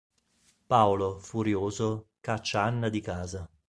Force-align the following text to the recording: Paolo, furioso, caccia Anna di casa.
Paolo, 0.65 1.19
furioso, 1.19 2.07
caccia 2.21 2.63
Anna 2.63 2.89
di 2.89 3.01
casa. 3.01 3.47